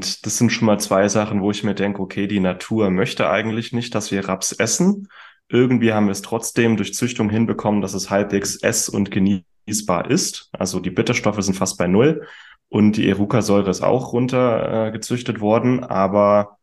[0.00, 3.28] Und das sind schon mal zwei Sachen, wo ich mir denke, okay, die Natur möchte
[3.28, 5.08] eigentlich nicht, dass wir Raps essen.
[5.50, 10.48] Irgendwie haben wir es trotzdem durch Züchtung hinbekommen, dass es halbwegs ess- und genießbar ist.
[10.52, 12.26] Also die Bitterstoffe sind fast bei Null
[12.70, 15.84] und die Eruca-Säure ist auch runter äh, worden.
[15.84, 16.56] Aber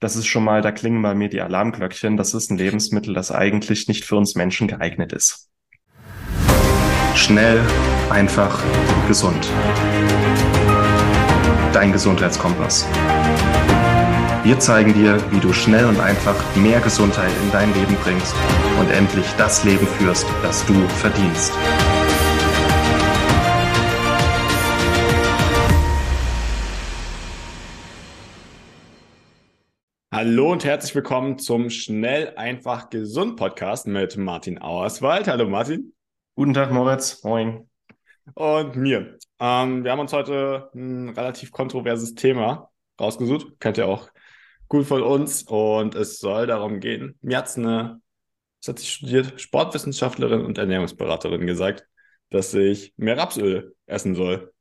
[0.00, 2.16] das ist schon mal, da klingen bei mir die Alarmglöckchen.
[2.16, 5.50] Das ist ein Lebensmittel, das eigentlich nicht für uns Menschen geeignet ist.
[7.14, 7.60] Schnell,
[8.08, 8.58] einfach,
[9.06, 9.50] gesund.
[11.74, 12.86] Dein Gesundheitskompass.
[14.44, 18.32] Wir zeigen dir, wie du schnell und einfach mehr Gesundheit in dein Leben bringst
[18.78, 21.52] und endlich das Leben führst, das du verdienst.
[30.12, 35.26] Hallo und herzlich willkommen zum Schnell, einfach, gesund Podcast mit Martin Auerswald.
[35.26, 35.92] Hallo Martin.
[36.36, 37.24] Guten Tag, Moritz.
[37.24, 37.68] Moin.
[38.34, 39.18] Und mir.
[39.40, 42.70] Ähm, wir haben uns heute ein relativ kontroverses Thema
[43.00, 43.58] rausgesucht.
[43.60, 44.08] Kennt ihr auch
[44.68, 45.42] gut von uns.
[45.44, 47.18] Und es soll darum gehen.
[47.20, 48.00] Mir hat eine,
[48.60, 49.40] was hat sie studiert?
[49.40, 51.86] Sportwissenschaftlerin und Ernährungsberaterin gesagt,
[52.30, 54.52] dass ich mehr Rapsöl essen soll,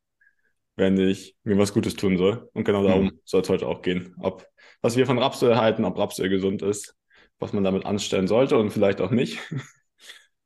[0.75, 2.49] wenn ich mir was Gutes tun soll.
[2.53, 3.19] Und genau darum mhm.
[3.25, 4.15] soll es heute auch gehen.
[4.19, 4.47] Ob
[4.81, 6.95] was wir von Rapsöl halten, ob Rapsöl gesund ist,
[7.39, 9.39] was man damit anstellen sollte und vielleicht auch nicht.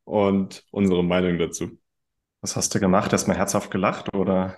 [0.04, 1.78] Und unsere Meinung dazu.
[2.40, 3.12] Was hast du gemacht?
[3.12, 4.56] Hast du mal herzhaft gelacht oder?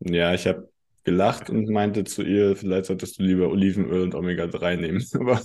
[0.00, 0.68] Ja, ich habe
[1.04, 5.04] gelacht und meinte zu ihr, vielleicht solltest du lieber Olivenöl und Omega-3 nehmen.
[5.14, 5.40] Aber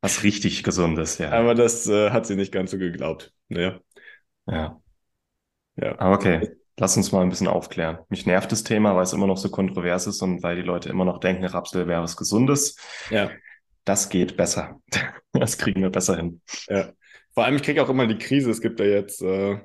[0.00, 1.30] was richtig gesundes, ja.
[1.32, 3.32] Aber das äh, hat sie nicht ganz so geglaubt.
[3.48, 3.80] Ja.
[4.46, 4.80] Ja.
[5.76, 5.98] Ja.
[5.98, 6.56] Aber okay.
[6.78, 7.98] Lass uns mal ein bisschen aufklären.
[8.10, 10.90] Mich nervt das Thema, weil es immer noch so kontrovers ist und weil die Leute
[10.90, 12.76] immer noch denken, Rapsöl wäre was Gesundes.
[13.10, 13.30] Ja.
[13.84, 14.80] Das geht besser.
[15.32, 16.40] Das kriegen wir besser hin.
[16.66, 16.94] Ja.
[17.34, 18.50] Vor allem, ich kriege auch immer die Krise.
[18.50, 19.58] Es gibt ja jetzt äh,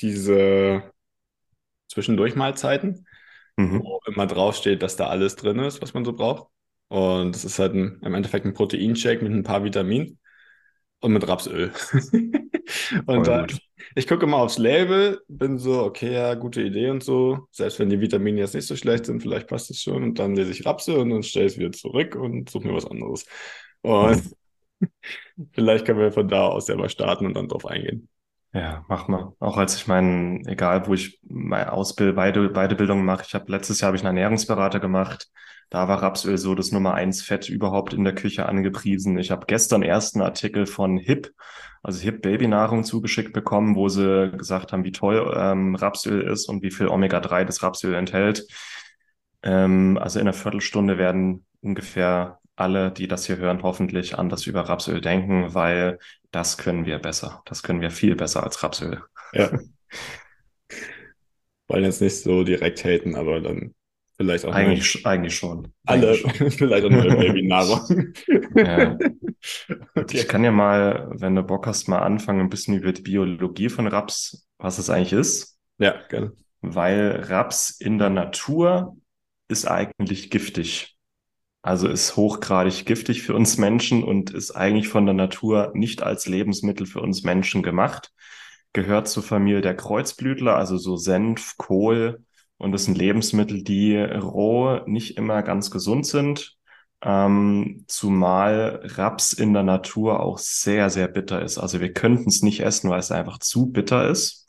[0.00, 0.92] diese
[1.88, 3.06] Zwischendurchmahlzeiten,
[3.56, 3.82] mhm.
[3.82, 6.48] wo immer draufsteht, dass da alles drin ist, was man so braucht.
[6.88, 10.18] Und es ist halt ein, im Endeffekt ein Proteinshake mit ein paar Vitaminen
[11.00, 11.72] und mit Rapsöl.
[13.06, 13.46] und dann,
[13.94, 17.46] ich gucke immer aufs Label, bin so, okay, ja, gute Idee und so.
[17.50, 20.02] Selbst wenn die Vitamine jetzt nicht so schlecht sind, vielleicht passt es schon.
[20.02, 22.74] Und dann lese ich Rapsöl und dann stelle ich es wieder zurück und suche mir
[22.74, 23.26] was anderes.
[23.82, 24.22] Und
[25.52, 28.08] vielleicht können wir von da aus selber starten und dann drauf eingehen.
[28.52, 29.34] Ja, mach mal.
[29.38, 33.50] Auch als ich meinen, egal wo ich meine Ausbildung, beide, beide Bildungen mache, ich habe
[33.52, 35.28] letztes Jahr habe ich einen Ernährungsberater gemacht.
[35.68, 39.18] Da war Rapsöl so das Nummer eins Fett überhaupt in der Küche angepriesen.
[39.18, 41.32] Ich habe gestern ersten Artikel von HIP,
[41.82, 46.62] also HIP Babynahrung zugeschickt bekommen, wo sie gesagt haben, wie toll ähm, Rapsöl ist und
[46.62, 48.46] wie viel Omega-3 das Rapsöl enthält.
[49.42, 54.62] Ähm, also in einer Viertelstunde werden ungefähr alle, die das hier hören, hoffentlich anders über
[54.62, 55.98] Rapsöl denken, weil
[56.36, 57.42] das können wir besser.
[57.46, 59.02] Das können wir viel besser als Rapsöl.
[59.32, 59.58] Ja.
[61.66, 63.74] Wollen jetzt nicht so direkt haten, aber dann
[64.18, 65.10] Vielleicht auch eigentlich, mal.
[65.10, 65.72] eigentlich schon.
[65.86, 68.12] Alle, eigentlich vielleicht auch nur Babynahrung.
[68.54, 68.98] ja.
[69.94, 70.16] Okay.
[70.18, 73.68] Ich kann ja mal, wenn du Bock hast, mal anfangen, ein bisschen über die Biologie
[73.68, 75.58] von Raps, was es eigentlich ist.
[75.78, 76.32] Ja, gerne.
[76.62, 78.96] Weil Raps in der Natur
[79.46, 80.95] ist eigentlich giftig.
[81.66, 86.28] Also ist hochgradig giftig für uns Menschen und ist eigentlich von der Natur nicht als
[86.28, 88.12] Lebensmittel für uns Menschen gemacht.
[88.72, 92.22] Gehört zur Familie der Kreuzblütler, also so Senf, Kohl,
[92.56, 96.56] und das sind Lebensmittel, die roh nicht immer ganz gesund sind,
[97.02, 101.58] ähm, zumal Raps in der Natur auch sehr, sehr bitter ist.
[101.58, 104.46] Also wir könnten es nicht essen, weil es einfach zu bitter ist.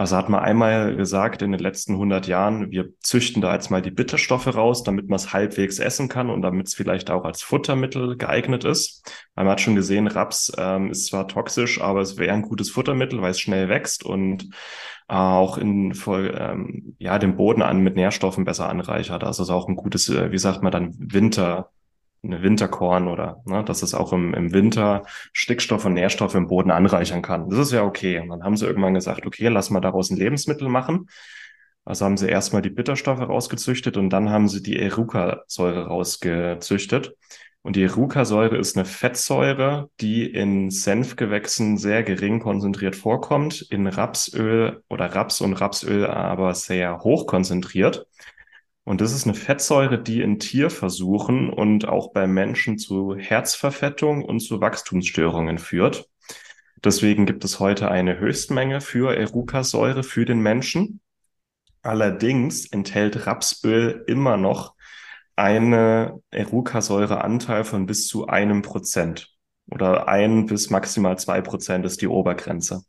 [0.00, 3.82] Also hat man einmal gesagt in den letzten 100 Jahren, wir züchten da jetzt mal
[3.82, 7.42] die Bitterstoffe raus, damit man es halbwegs essen kann und damit es vielleicht auch als
[7.42, 9.06] Futtermittel geeignet ist.
[9.34, 12.70] Weil man hat schon gesehen, Raps ähm, ist zwar toxisch, aber es wäre ein gutes
[12.70, 14.44] Futtermittel, weil es schnell wächst und
[15.10, 19.22] äh, auch in voll, ähm, ja, den Boden an mit Nährstoffen besser anreichert.
[19.22, 21.72] Also es ist auch ein gutes, äh, wie sagt man dann, Winter,
[22.22, 26.70] eine Winterkorn oder ne, dass es auch im, im Winter Stickstoff und Nährstoffe im Boden
[26.70, 27.48] anreichern kann.
[27.48, 28.18] Das ist ja okay.
[28.20, 31.08] Und dann haben sie irgendwann gesagt, okay, lass mal daraus ein Lebensmittel machen.
[31.84, 37.14] Also haben sie erstmal die Bitterstoffe rausgezüchtet und dann haben sie die Eruca-Säure rausgezüchtet.
[37.62, 44.82] Und die Eruca-Säure ist eine Fettsäure, die in Senfgewächsen sehr gering konzentriert vorkommt, in Rapsöl
[44.88, 48.06] oder Raps und Rapsöl aber sehr hoch konzentriert.
[48.90, 54.40] Und das ist eine Fettsäure, die in Tierversuchen und auch bei Menschen zu Herzverfettung und
[54.40, 56.10] zu Wachstumsstörungen führt.
[56.82, 61.00] Deswegen gibt es heute eine Höchstmenge für Eruca-Säure für den Menschen.
[61.82, 64.74] Allerdings enthält Rapsöl immer noch
[65.36, 69.28] eine Eruca-Säure-Anteil von bis zu einem Prozent
[69.70, 72.82] oder ein bis maximal zwei Prozent ist die Obergrenze.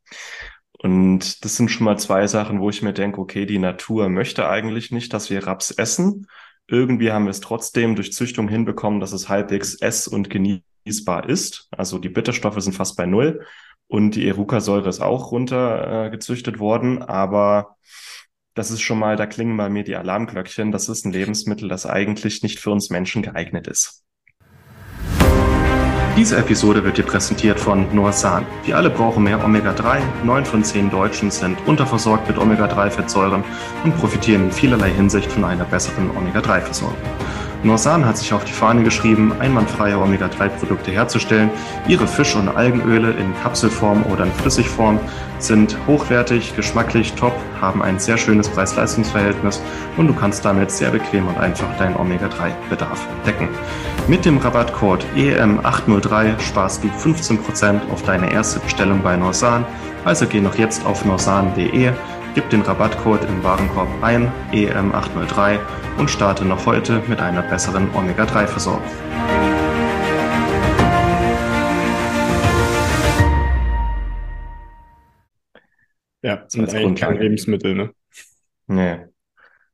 [0.84, 4.50] Und das sind schon mal zwei Sachen, wo ich mir denke, okay, die Natur möchte
[4.50, 6.28] eigentlich nicht, dass wir Raps essen.
[6.68, 11.68] irgendwie haben wir es trotzdem durch Züchtung hinbekommen, dass es halbwegs ess- und genießbar ist.
[11.72, 13.46] Also die Bitterstoffe sind fast bei Null
[13.88, 17.78] und die Eruca-Säure ist auch runter äh, gezüchtet worden, aber
[18.56, 20.72] das ist schon mal, da klingen bei mir die Alarmglöckchen.
[20.72, 24.04] Das ist ein Lebensmittel, das eigentlich nicht für uns Menschen geeignet ist.
[26.18, 28.46] Diese Episode wird dir präsentiert von Norsan.
[28.66, 30.02] Wir alle brauchen mehr Omega-3.
[30.26, 33.46] Neun von zehn Deutschen sind unterversorgt mit Omega-3-Fettsäuren
[33.86, 36.98] und profitieren in vielerlei Hinsicht von einer besseren Omega-3-Versorgung.
[37.64, 41.52] Norsan hat sich auf die Fahne geschrieben, einwandfreie Omega-3-Produkte herzustellen.
[41.88, 45.00] Ihre Fisch- und Algenöle in Kapselform oder in Flüssigform
[45.38, 49.62] sind hochwertig, geschmacklich top, haben ein sehr schönes Preis-Leistungs-Verhältnis
[49.98, 53.48] und du kannst damit sehr bequem und einfach deinen Omega-3-Bedarf decken.
[54.08, 59.66] Mit dem Rabattcode EM803 sparst du 15% auf deine erste Bestellung bei Norsan.
[60.04, 61.92] Also geh noch jetzt auf norsan.de
[62.34, 65.60] Gib den Rabattcode im Warenkorb ein, EM803,
[65.98, 68.82] und starte noch heute mit einer besseren Omega-3-Versorgung.
[76.24, 77.92] Ja, sind eigentlich kein Lebensmittel, ne?
[78.68, 79.06] Nee.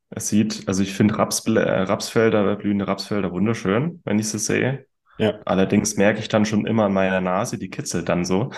[0.10, 4.86] Es sieht, also ich finde Raps, äh, Rapsfelder, blühende Rapsfelder wunderschön, wenn ich sie sehe.
[5.18, 5.40] Ja.
[5.46, 8.52] Allerdings merke ich dann schon immer an meiner Nase, die kitzelt dann so.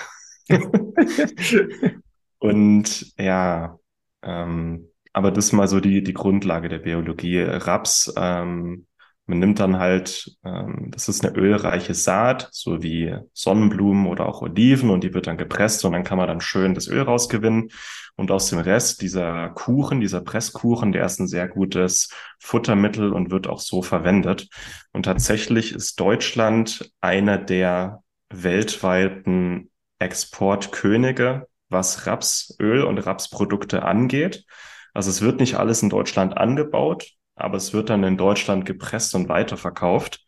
[2.39, 3.77] Und ja,
[4.21, 4.87] ähm,
[5.19, 7.41] aber das ist mal so die, die Grundlage der Biologie.
[7.41, 8.87] Raps, ähm,
[9.25, 14.41] man nimmt dann halt, ähm, das ist eine ölreiche Saat, so wie Sonnenblumen oder auch
[14.41, 17.69] Oliven und die wird dann gepresst und dann kann man dann schön das Öl rausgewinnen.
[18.15, 23.29] Und aus dem Rest dieser Kuchen, dieser Presskuchen, der ist ein sehr gutes Futtermittel und
[23.29, 24.47] wird auch so verwendet.
[24.93, 29.69] Und tatsächlich ist Deutschland einer der weltweiten
[29.99, 34.45] Exportkönige was Rapsöl und Rapsprodukte angeht.
[34.93, 39.15] Also es wird nicht alles in Deutschland angebaut, aber es wird dann in Deutschland gepresst
[39.15, 40.25] und weiterverkauft.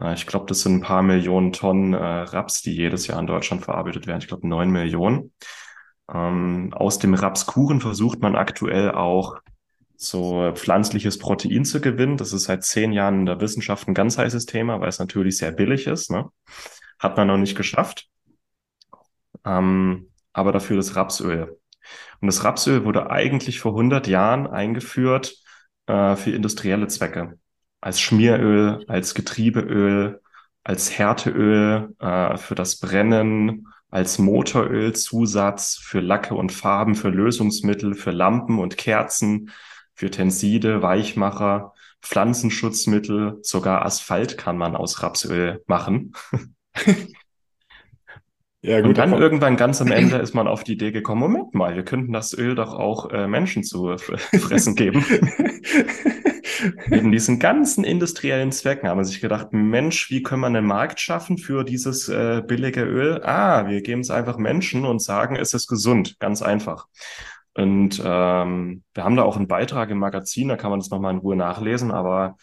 [0.00, 3.26] Äh, ich glaube, das sind ein paar Millionen Tonnen äh, Raps, die jedes Jahr in
[3.26, 4.20] Deutschland verarbeitet werden.
[4.20, 5.32] Ich glaube, neun Millionen.
[6.12, 9.36] Ähm, aus dem Rapskuchen versucht man aktuell auch
[9.96, 12.16] so pflanzliches Protein zu gewinnen.
[12.16, 15.36] Das ist seit zehn Jahren in der Wissenschaft ein ganz heißes Thema, weil es natürlich
[15.36, 16.10] sehr billig ist.
[16.10, 16.30] Ne?
[16.98, 18.08] Hat man noch nicht geschafft.
[19.44, 21.59] Ähm, aber dafür das Rapsöl.
[22.20, 25.36] Und das Rapsöl wurde eigentlich vor 100 Jahren eingeführt
[25.86, 27.38] äh, für industrielle Zwecke.
[27.80, 30.20] Als Schmieröl, als Getriebeöl,
[30.64, 38.12] als Härteöl äh, für das Brennen, als Motorölzusatz für Lacke und Farben, für Lösungsmittel, für
[38.12, 39.50] Lampen und Kerzen,
[39.94, 46.14] für Tenside, Weichmacher, Pflanzenschutzmittel, sogar Asphalt kann man aus Rapsöl machen.
[48.62, 51.54] Ja, gut, und dann irgendwann ganz am Ende ist man auf die Idee gekommen, Moment
[51.54, 55.02] mal, wir könnten das Öl doch auch äh, Menschen zu fressen geben.
[56.88, 61.00] Neben diesen ganzen industriellen Zwecken haben wir sich gedacht, Mensch, wie können wir einen Markt
[61.00, 63.22] schaffen für dieses äh, billige Öl?
[63.24, 66.86] Ah, wir geben es einfach Menschen und sagen, es ist gesund, ganz einfach.
[67.54, 71.14] Und ähm, wir haben da auch einen Beitrag im Magazin, da kann man das nochmal
[71.14, 72.36] in Ruhe nachlesen, aber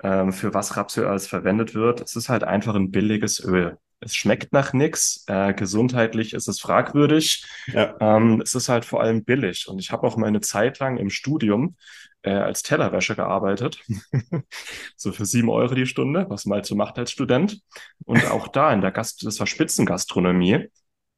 [0.00, 4.14] ähm, für was Rapsöl alles verwendet wird, es ist halt einfach ein billiges Öl es
[4.14, 7.46] schmeckt nach nichts, äh, gesundheitlich ist es fragwürdig.
[7.68, 7.96] Ja.
[8.00, 9.68] Ähm, es ist halt vor allem billig.
[9.68, 11.76] Und ich habe auch mal eine Zeit lang im Studium
[12.22, 13.82] äh, als Tellerwäsche gearbeitet.
[14.96, 17.60] so für sieben Euro die Stunde, was man halt so macht als Student.
[18.04, 20.68] Und auch da in der Gast, das war Spitzengastronomie.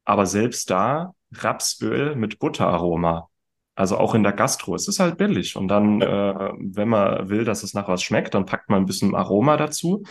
[0.04, 3.28] Aber selbst da Rapsöl mit Butteraroma.
[3.74, 4.74] Also auch in der Gastro.
[4.74, 5.56] Es ist halt billig.
[5.56, 8.86] Und dann, äh, wenn man will, dass es nach was schmeckt, dann packt man ein
[8.86, 10.02] bisschen Aroma dazu.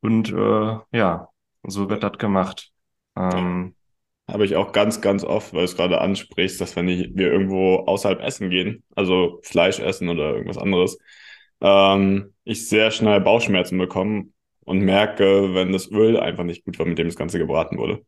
[0.00, 1.28] Und äh, ja,
[1.62, 2.70] so wird das gemacht.
[3.16, 3.74] Ähm,
[4.28, 7.76] Habe ich auch ganz, ganz oft, weil du es gerade ansprichst, dass wenn wir irgendwo
[7.86, 10.98] außerhalb essen gehen, also Fleisch essen oder irgendwas anderes,
[11.60, 14.28] ähm, ich sehr schnell Bauchschmerzen bekomme
[14.64, 18.04] und merke, wenn das Öl einfach nicht gut war, mit dem das Ganze gebraten wurde.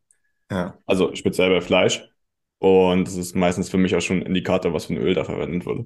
[0.49, 0.77] Ja.
[0.85, 2.07] Also speziell bei Fleisch.
[2.59, 5.25] Und das ist meistens für mich auch schon ein Indikator, was für ein Öl da
[5.25, 5.85] verwendet wurde.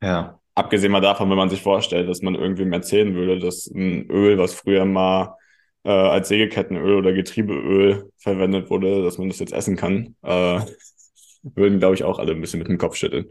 [0.00, 0.40] Ja.
[0.54, 4.38] Abgesehen mal davon, wenn man sich vorstellt, dass man irgendwem erzählen würde, dass ein Öl,
[4.38, 5.36] was früher mal
[5.84, 10.60] äh, als Sägekettenöl oder Getriebeöl verwendet wurde, dass man das jetzt essen kann, äh,
[11.42, 13.26] würden, glaube ich, auch alle ein bisschen mit dem Kopf schütteln.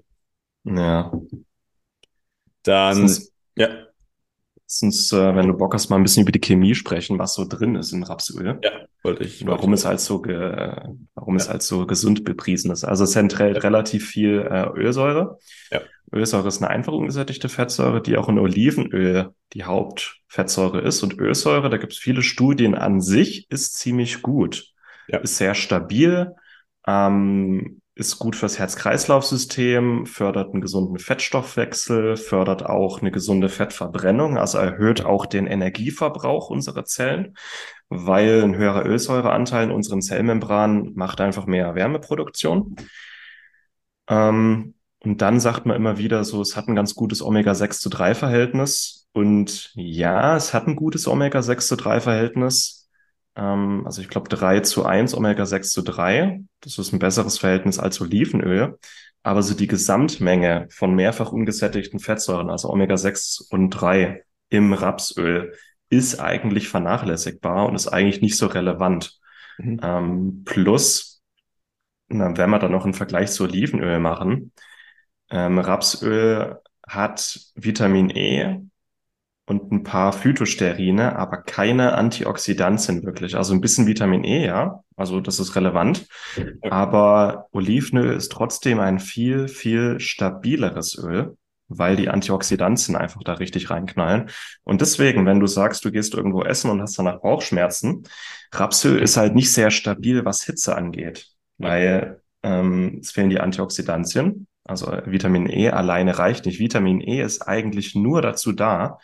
[0.63, 1.11] Ja.
[2.63, 3.33] Dann, Sonst,
[4.69, 4.71] ja.
[4.71, 7.45] Sonst, äh, wenn du Bock hast, mal ein bisschen über die Chemie sprechen, was so
[7.45, 8.59] drin ist in Rapsöl.
[8.63, 8.71] Ja,
[9.01, 9.45] wollte ich.
[9.45, 11.41] Warum es halt so, warum ja.
[11.41, 12.83] es halt so gesund bepriesen ist.
[12.83, 15.39] Also es enthält relativ viel äh, Ölsäure.
[15.71, 15.81] Ja.
[16.13, 21.01] Ölsäure ist eine einfach ungesättigte Fettsäure, die auch in Olivenöl die Hauptfettsäure ist.
[21.01, 24.71] Und Ölsäure, da gibt es viele Studien an sich, ist ziemlich gut.
[25.07, 25.17] Ja.
[25.17, 26.35] Ist sehr stabil,
[26.85, 34.57] ähm, ist gut fürs Herz-Kreislauf-System, fördert einen gesunden Fettstoffwechsel, fördert auch eine gesunde Fettverbrennung, also
[34.57, 37.35] erhöht auch den Energieverbrauch unserer Zellen,
[37.89, 42.77] weil ein höherer Ölsäureanteil in unseren Zellmembranen macht einfach mehr Wärmeproduktion.
[44.07, 47.89] Ähm, und dann sagt man immer wieder so, es hat ein ganz gutes Omega-6 zu
[47.89, 49.07] 3 Verhältnis.
[49.11, 52.78] Und ja, es hat ein gutes Omega-6 zu 3 Verhältnis.
[53.35, 56.41] Ähm, also ich glaube 3 zu 1, Omega-6 zu 3.
[56.61, 58.77] Das ist ein besseres Verhältnis als Olivenöl.
[59.23, 65.53] Aber so die Gesamtmenge von mehrfach ungesättigten Fettsäuren, also Omega-6 und 3 im Rapsöl,
[65.89, 69.19] ist eigentlich vernachlässigbar und ist eigentlich nicht so relevant.
[69.57, 69.79] Mhm.
[69.83, 71.21] Ähm, plus,
[72.07, 74.53] na, wenn wir dann noch einen Vergleich zu Olivenöl machen,
[75.29, 76.57] ähm, Rapsöl
[76.87, 78.61] hat Vitamin E
[79.49, 83.35] und ein paar Phytosterine, aber keine Antioxidantien wirklich.
[83.35, 86.07] Also ein bisschen Vitamin E, ja, also das ist relevant.
[86.61, 91.35] Aber Olivenöl ist trotzdem ein viel, viel stabileres Öl,
[91.67, 94.29] weil die Antioxidantien einfach da richtig reinknallen.
[94.65, 98.03] Und deswegen, wenn du sagst, du gehst irgendwo essen und hast danach Bauchschmerzen,
[98.51, 101.25] Rapsöl ist halt nicht sehr stabil, was Hitze angeht,
[101.57, 104.45] weil ähm, es fehlen die Antioxidantien.
[104.63, 106.59] Also Vitamin E alleine reicht nicht.
[106.59, 108.99] Vitamin E ist eigentlich nur dazu da,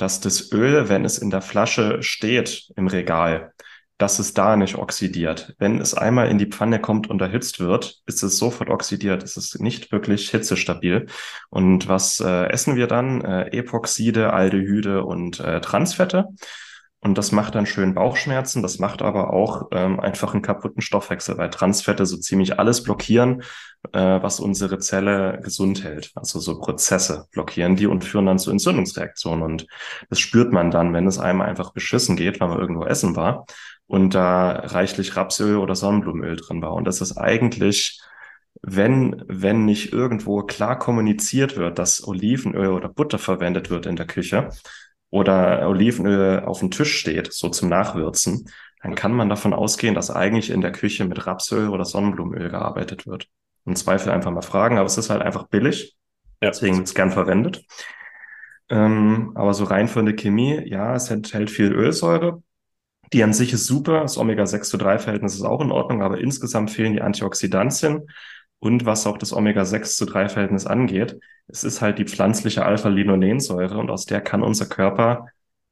[0.00, 3.52] dass das Öl, wenn es in der Flasche steht im Regal,
[3.98, 5.54] dass es da nicht oxidiert.
[5.58, 9.22] Wenn es einmal in die Pfanne kommt und erhitzt wird, ist es sofort oxidiert.
[9.22, 11.06] Es ist nicht wirklich hitzestabil.
[11.50, 13.20] Und was äh, essen wir dann?
[13.20, 16.28] Äh, Epoxide, Aldehyde und äh, Transfette.
[17.02, 18.62] Und das macht dann schön Bauchschmerzen.
[18.62, 23.42] Das macht aber auch ähm, einfach einen kaputten Stoffwechsel, weil Transfette so ziemlich alles blockieren,
[23.92, 26.12] äh, was unsere Zelle gesund hält.
[26.14, 29.42] Also so Prozesse blockieren die und führen dann zu Entzündungsreaktionen.
[29.42, 29.66] Und
[30.10, 33.46] das spürt man dann, wenn es einem einfach beschissen geht, weil man irgendwo essen war
[33.86, 36.74] und da reichlich Rapsöl oder Sonnenblumenöl drin war.
[36.74, 38.00] Und das ist eigentlich
[38.62, 44.06] wenn, wenn nicht irgendwo klar kommuniziert wird, dass Olivenöl oder Butter verwendet wird in der
[44.06, 44.50] Küche,
[45.10, 48.48] oder Olivenöl auf dem Tisch steht, so zum Nachwürzen,
[48.82, 53.06] dann kann man davon ausgehen, dass eigentlich in der Küche mit Rapsöl oder Sonnenblumenöl gearbeitet
[53.06, 53.28] wird.
[53.66, 55.96] Im Zweifel einfach mal fragen, aber es ist halt einfach billig.
[56.42, 56.48] Ja.
[56.48, 57.64] Deswegen wird es gern verwendet.
[58.70, 62.42] Ähm, aber so rein von der Chemie, ja, es enthält viel Ölsäure.
[63.12, 64.00] Die an sich ist super.
[64.00, 68.08] Das Omega-6 zu 3 Verhältnis ist auch in Ordnung, aber insgesamt fehlen die Antioxidantien.
[68.60, 73.78] Und was auch das Omega-6 zu 3 Verhältnis angeht, es ist halt die pflanzliche Alpha-Linolensäure
[73.78, 75.26] und aus der kann unser Körper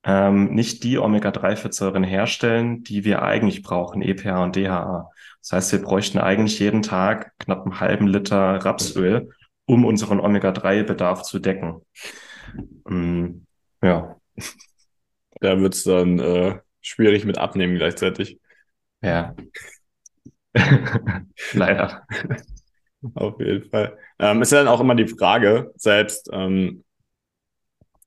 [0.05, 5.11] ähm, nicht die Omega-3-Fettsäuren herstellen, die wir eigentlich brauchen, EPA und DHA.
[5.41, 9.31] Das heißt, wir bräuchten eigentlich jeden Tag knapp einen halben Liter Rapsöl,
[9.67, 11.83] um unseren Omega-3-Bedarf zu decken.
[12.89, 13.47] Ähm,
[13.83, 14.17] ja.
[15.41, 18.41] Da wird's dann äh, schwierig mit abnehmen gleichzeitig.
[19.03, 19.37] Ja.
[21.53, 22.05] Leider.
[23.15, 23.97] Auf jeden Fall.
[24.19, 26.85] Ähm, ist ja dann auch immer die Frage, selbst ähm,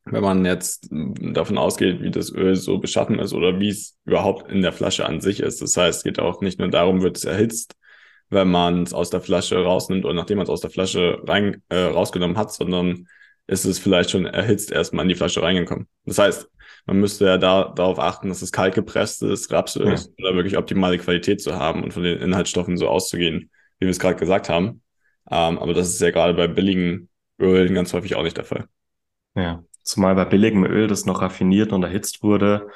[0.06, 4.52] wenn man jetzt davon ausgeht, wie das Öl so beschaffen ist oder wie es überhaupt
[4.52, 5.62] in der Flasche an sich ist.
[5.62, 7.76] Das heißt, es geht auch nicht nur darum, wird es erhitzt,
[8.30, 11.62] wenn man es aus der Flasche rausnimmt oder nachdem man es aus der Flasche rein,
[11.70, 13.08] äh, rausgenommen hat, sondern
[13.48, 15.88] ist es vielleicht schon erhitzt erstmal in die Flasche reingekommen.
[16.06, 16.50] Das heißt,
[16.86, 19.94] man müsste ja da, darauf achten, dass es kaltgepresstes Rapsöl ja.
[19.94, 23.92] ist oder wirklich optimale Qualität zu haben und von den Inhaltsstoffen so auszugehen, wie wir
[23.92, 24.82] es gerade gesagt haben.
[25.30, 27.10] Ähm, aber das ist ja gerade bei billigen
[27.40, 28.68] Ölen ganz häufig auch nicht der Fall.
[29.36, 32.68] Ja, zumal bei billigem Öl, das noch raffiniert und erhitzt wurde,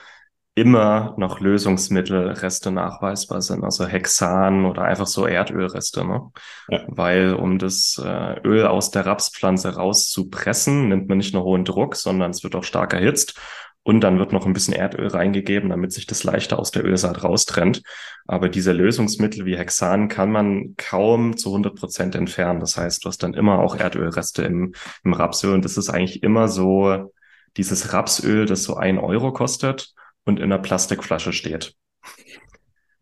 [0.56, 6.06] immer noch Lösungsmittelreste nachweisbar sind, also Hexan oder einfach so Erdölreste.
[6.06, 6.32] Ne?
[6.70, 6.82] Ja.
[6.88, 11.98] Weil um das äh, Öl aus der Rapspflanze rauszupressen, nimmt man nicht nur hohen Druck,
[11.98, 13.38] sondern es wird auch stark erhitzt
[13.86, 17.24] und dann wird noch ein bisschen Erdöl reingegeben, damit sich das leichter aus der Ölsaat
[17.24, 17.84] raustrennt.
[18.26, 22.60] Aber diese Lösungsmittel wie Hexan kann man kaum zu 100 Prozent entfernen.
[22.60, 24.74] Das heißt, du hast dann immer auch Erdölreste im,
[25.04, 25.54] im Rapsöl.
[25.54, 27.14] Und das ist eigentlich immer so
[27.58, 31.76] dieses Rapsöl, das so ein Euro kostet und in einer Plastikflasche steht.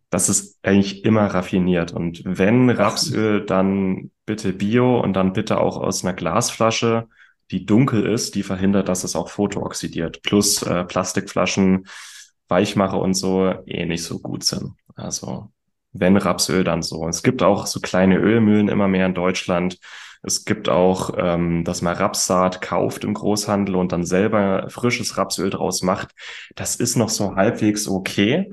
[0.10, 1.94] Das ist eigentlich immer raffiniert.
[1.94, 7.08] Und wenn Rapsöl, dann bitte Bio und dann bitte auch aus einer Glasflasche
[7.54, 10.24] die dunkel ist, die verhindert, dass es auch photooxidiert.
[10.24, 11.86] Plus äh, Plastikflaschen,
[12.48, 14.74] Weichmacher und so eh nicht so gut sind.
[14.96, 15.52] Also
[15.92, 17.08] wenn Rapsöl, dann so.
[17.08, 19.78] Es gibt auch so kleine Ölmühlen immer mehr in Deutschland.
[20.24, 25.52] Es gibt auch, ähm, dass man Rapssaat kauft im Großhandel und dann selber frisches Rapsöl
[25.52, 26.10] draus macht.
[26.56, 28.52] Das ist noch so halbwegs okay.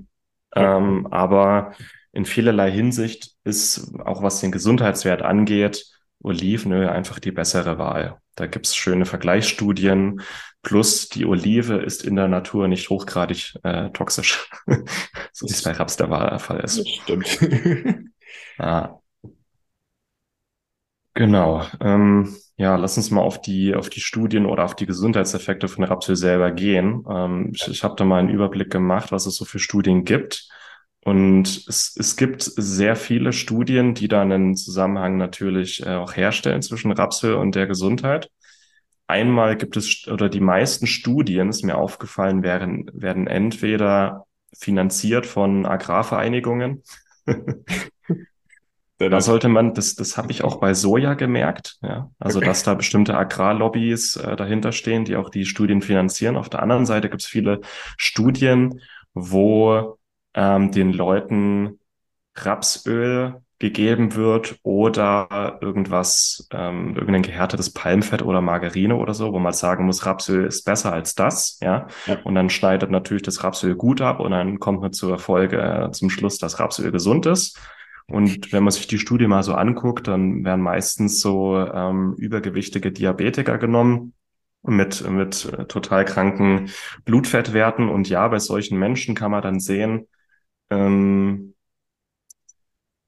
[0.55, 1.73] Ähm, aber
[2.13, 5.87] in vielerlei Hinsicht ist, auch was den Gesundheitswert angeht,
[6.23, 8.21] Olivenöl einfach die bessere Wahl.
[8.35, 10.21] Da gibt's schöne Vergleichsstudien.
[10.63, 14.51] Plus die Olive ist in der Natur nicht hochgradig äh, toxisch,
[15.33, 16.79] so wie es bei Raps der Fall ist.
[16.79, 17.41] Das stimmt.
[18.59, 18.97] ja.
[21.15, 21.67] Genau.
[21.81, 25.85] Ähm, ja, lass uns mal auf die, auf die Studien oder auf die Gesundheitseffekte von
[25.85, 27.05] Rapsöl selber gehen.
[27.11, 30.49] Ähm, ich ich habe da mal einen Überblick gemacht, was es so für Studien gibt.
[31.03, 36.63] Und es, es gibt sehr viele Studien, die da einen Zusammenhang natürlich äh, auch herstellen
[36.63, 38.31] zwischen Rapsöl und der Gesundheit.
[39.07, 44.27] Einmal gibt es, oder die meisten Studien, ist mir aufgefallen, werden, werden entweder
[44.57, 46.83] finanziert von Agrarvereinigungen.
[49.09, 52.11] Da sollte man, das, das habe ich auch bei Soja gemerkt, ja.
[52.19, 52.49] Also, okay.
[52.49, 56.37] dass da bestimmte Agrarlobbys äh, dahinter stehen, die auch die Studien finanzieren.
[56.37, 57.63] Auf der anderen Seite gibt es viele
[57.97, 58.83] Studien,
[59.15, 59.99] wo
[60.35, 61.79] ähm, den Leuten
[62.37, 69.53] Rapsöl gegeben wird oder irgendwas, ähm, irgendein gehärtetes Palmfett oder Margarine oder so, wo man
[69.53, 71.87] sagen muss, Rapsöl ist besser als das, ja.
[72.07, 72.19] ja.
[72.25, 75.91] Und dann schneidet natürlich das Rapsöl gut ab und dann kommt man zur Folge, äh,
[75.93, 77.59] zum Schluss, dass Rapsöl gesund ist.
[78.07, 82.91] Und wenn man sich die Studie mal so anguckt, dann werden meistens so ähm, übergewichtige
[82.91, 84.15] Diabetiker genommen
[84.63, 86.71] mit, mit äh, total kranken
[87.05, 87.89] Blutfettwerten.
[87.89, 90.09] Und ja, bei solchen Menschen kann man dann sehen,
[90.71, 91.55] ähm,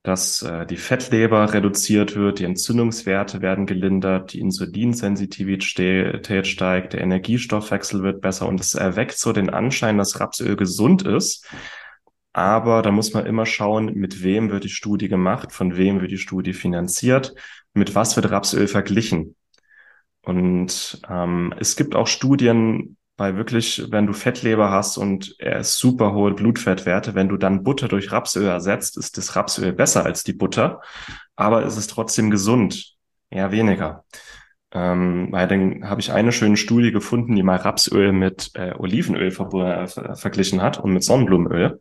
[0.03, 8.03] dass äh, die Fettleber reduziert wird, die Entzündungswerte werden gelindert, die Insulinsensitivität steigt, der Energiestoffwechsel
[8.03, 11.47] wird besser und es erweckt so den Anschein, dass Rapsöl gesund ist.
[12.33, 16.11] Aber da muss man immer schauen, mit wem wird die Studie gemacht, von wem wird
[16.11, 17.35] die Studie finanziert,
[17.75, 19.37] mit was wird Rapsöl verglichen.
[20.23, 25.79] Und ähm, es gibt auch Studien, weil wirklich, wenn du Fettleber hast und er ist
[25.79, 30.25] super hohe Blutfettwerte, wenn du dann Butter durch Rapsöl ersetzt, ist das Rapsöl besser als
[30.25, 30.81] die Butter,
[31.37, 32.95] aber es ist trotzdem gesund,
[33.31, 34.05] eher weniger.
[34.75, 39.31] Ähm, weil dann habe ich eine schöne Studie gefunden, die mal Rapsöl mit äh, Olivenöl
[39.31, 41.81] ver ver verglichen hat und mit Sonnenblumenöl.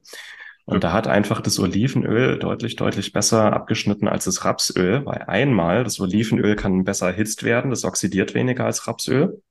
[0.65, 5.83] Und da hat einfach das Olivenöl deutlich, deutlich besser abgeschnitten als das Rapsöl, weil einmal
[5.83, 9.41] das Olivenöl kann besser erhitzt werden, das oxidiert weniger als Rapsöl.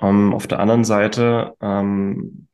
[0.00, 2.48] Um, ähm, auf der anderen Seite ähm,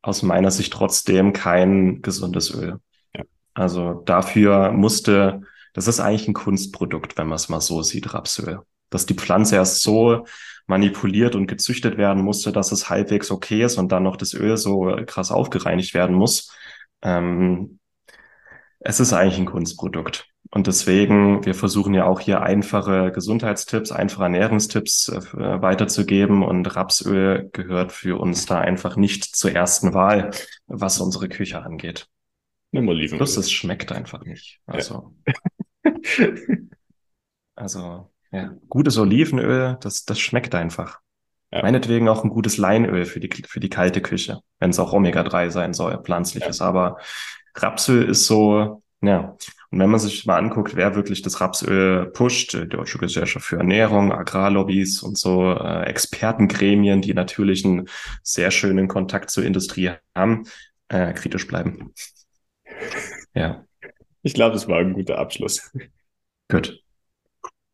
[0.00, 2.78] aus meiner Sicht trotzdem kein gesundes Öl.
[3.16, 3.24] Ja.
[3.52, 5.40] Also dafür musste,
[5.72, 8.60] das ist eigentlich ein Kunstprodukt, wenn man es mal so sieht, Rapsöl.
[8.90, 10.24] Dass die Pflanze erst so
[10.68, 14.56] manipuliert und gezüchtet werden musste, dass es halbwegs okay ist und dann noch das Öl
[14.56, 16.52] so krass aufgereinigt werden muss.
[17.04, 17.78] Ähm,
[18.80, 20.26] es ist eigentlich ein Kunstprodukt.
[20.50, 26.42] Und deswegen, wir versuchen ja auch hier einfache Gesundheitstipps, einfache Ernährungstipps äh, weiterzugeben.
[26.42, 30.30] Und Rapsöl gehört für uns da einfach nicht zur ersten Wahl,
[30.66, 32.08] was unsere Küche angeht.
[32.72, 33.18] Nimm Olivenöl.
[33.18, 34.60] Plus es schmeckt einfach nicht.
[34.66, 35.14] Also,
[35.84, 35.92] ja.
[37.54, 41.00] also ja, gutes Olivenöl, das, das schmeckt einfach.
[41.54, 41.62] Ja.
[41.62, 45.50] Meinetwegen auch ein gutes Leinöl für die, für die kalte Küche, wenn es auch Omega-3
[45.50, 46.58] sein soll, pflanzliches.
[46.58, 46.66] Ja.
[46.66, 46.98] Aber
[47.54, 49.36] Rapsöl ist so, ja.
[49.70, 53.58] Und wenn man sich mal anguckt, wer wirklich das Rapsöl pusht, die Deutsche Gesellschaft für
[53.58, 57.88] Ernährung, Agrarlobbys und so, äh, Expertengremien, die natürlich einen
[58.24, 60.48] sehr schönen Kontakt zur Industrie haben,
[60.88, 61.92] äh, kritisch bleiben.
[63.36, 63.64] Ja.
[64.22, 65.72] Ich glaube, das war ein guter Abschluss.
[66.48, 66.80] Gut.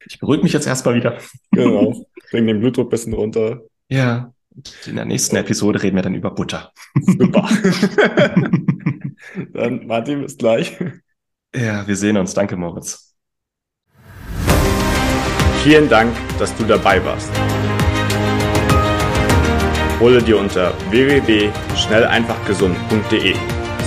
[0.06, 1.18] Ich beruhige mich jetzt erstmal wieder.
[1.50, 2.06] Genau.
[2.30, 3.60] Bring den Blutdruck ein bisschen runter.
[3.90, 4.32] Ja.
[4.86, 6.72] In der nächsten Episode reden wir dann über Butter.
[7.00, 7.46] Super.
[9.52, 10.76] Dann Martin, bis gleich.
[11.54, 12.32] Ja, wir sehen uns.
[12.34, 13.14] Danke, Moritz.
[15.62, 17.30] Vielen Dank, dass du dabei warst.
[20.00, 23.34] Hole dir unter www.schnelleinfachgesund.de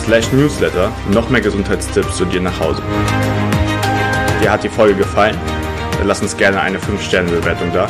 [0.03, 2.81] slash newsletter noch mehr Gesundheitstipps zu dir nach Hause.
[4.41, 5.37] Dir hat die Folge gefallen?
[5.97, 7.89] Dann lass uns gerne eine 5-Sterne-Bewertung da,